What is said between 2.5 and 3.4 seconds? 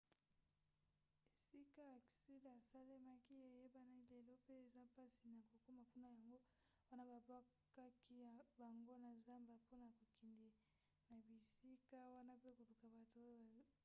esalemaki